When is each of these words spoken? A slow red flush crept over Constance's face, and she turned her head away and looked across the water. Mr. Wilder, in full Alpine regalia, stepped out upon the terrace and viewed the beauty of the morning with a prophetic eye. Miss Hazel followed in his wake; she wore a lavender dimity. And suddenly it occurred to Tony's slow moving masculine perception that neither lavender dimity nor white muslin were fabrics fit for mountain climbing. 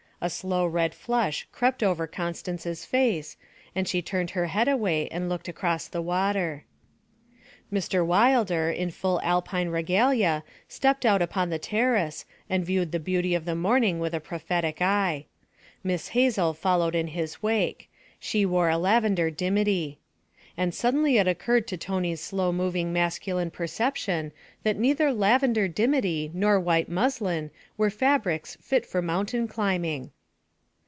A 0.23 0.29
slow 0.29 0.67
red 0.67 0.93
flush 0.93 1.47
crept 1.51 1.81
over 1.81 2.05
Constance's 2.05 2.85
face, 2.85 3.37
and 3.73 3.87
she 3.87 4.03
turned 4.03 4.29
her 4.37 4.45
head 4.45 4.67
away 4.67 5.07
and 5.07 5.27
looked 5.27 5.47
across 5.47 5.87
the 5.87 5.99
water. 5.99 6.63
Mr. 7.73 8.05
Wilder, 8.05 8.69
in 8.69 8.91
full 8.91 9.19
Alpine 9.21 9.69
regalia, 9.69 10.43
stepped 10.67 11.07
out 11.07 11.23
upon 11.23 11.49
the 11.49 11.57
terrace 11.57 12.25
and 12.51 12.63
viewed 12.63 12.91
the 12.91 12.99
beauty 12.99 13.33
of 13.33 13.45
the 13.45 13.55
morning 13.55 13.97
with 13.97 14.13
a 14.13 14.19
prophetic 14.19 14.79
eye. 14.79 15.25
Miss 15.83 16.09
Hazel 16.09 16.53
followed 16.53 16.93
in 16.93 17.07
his 17.07 17.41
wake; 17.41 17.89
she 18.19 18.45
wore 18.45 18.69
a 18.69 18.77
lavender 18.77 19.31
dimity. 19.31 19.97
And 20.57 20.75
suddenly 20.75 21.17
it 21.17 21.29
occurred 21.29 21.65
to 21.69 21.77
Tony's 21.77 22.19
slow 22.19 22.51
moving 22.51 22.91
masculine 22.91 23.51
perception 23.51 24.33
that 24.63 24.77
neither 24.77 25.13
lavender 25.13 25.69
dimity 25.69 26.29
nor 26.33 26.59
white 26.59 26.89
muslin 26.89 27.51
were 27.77 27.89
fabrics 27.89 28.57
fit 28.59 28.85
for 28.85 29.01
mountain 29.01 29.47
climbing. 29.47 30.11